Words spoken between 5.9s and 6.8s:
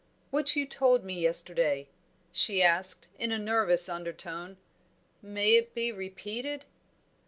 repeated?"